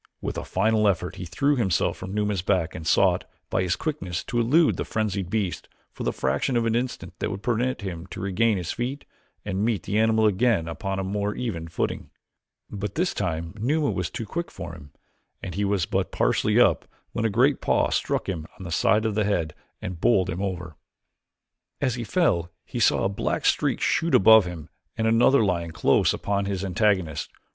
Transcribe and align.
With 0.19 0.35
a 0.35 0.43
final 0.43 0.87
effort 0.87 1.17
he 1.17 1.25
threw 1.25 1.55
himself 1.57 1.95
from 1.95 2.11
Numa's 2.11 2.41
back 2.41 2.73
and 2.73 2.87
sought, 2.87 3.23
by 3.51 3.61
his 3.61 3.75
quickness, 3.75 4.23
to 4.23 4.39
elude 4.39 4.77
the 4.77 4.83
frenzied 4.83 5.29
beast 5.29 5.69
for 5.91 6.01
the 6.03 6.11
fraction 6.11 6.57
of 6.57 6.65
an 6.65 6.73
instant 6.73 7.13
that 7.19 7.29
would 7.29 7.43
permit 7.43 7.81
him 7.81 8.07
to 8.07 8.19
regain 8.19 8.57
his 8.57 8.71
feet 8.71 9.05
and 9.45 9.63
meet 9.63 9.83
the 9.83 9.99
animal 9.99 10.25
again 10.25 10.67
upon 10.67 10.97
a 10.97 11.03
more 11.03 11.35
even 11.35 11.67
footing. 11.67 12.09
But 12.71 12.95
this 12.95 13.13
time 13.13 13.53
Numa 13.59 13.91
was 13.91 14.09
too 14.09 14.25
quick 14.25 14.49
for 14.49 14.73
him 14.73 14.89
and 15.39 15.53
he 15.53 15.63
was 15.63 15.85
but 15.85 16.11
partially 16.11 16.59
up 16.59 16.87
when 17.11 17.23
a 17.23 17.29
great 17.29 17.61
paw 17.61 17.91
struck 17.91 18.27
him 18.27 18.47
on 18.57 18.63
the 18.63 18.71
side 18.71 19.05
of 19.05 19.13
the 19.13 19.23
head 19.25 19.53
and 19.83 20.01
bowled 20.01 20.31
him 20.31 20.41
over. 20.41 20.77
As 21.79 21.93
he 21.93 22.03
fell 22.03 22.49
he 22.65 22.79
saw 22.79 23.03
a 23.03 23.07
black 23.07 23.45
streak 23.45 23.79
shoot 23.79 24.15
above 24.15 24.45
him 24.47 24.67
and 24.97 25.05
another 25.05 25.45
lion 25.45 25.69
close 25.69 26.11
upon 26.11 26.45
his 26.45 26.65
antagonist. 26.65 27.29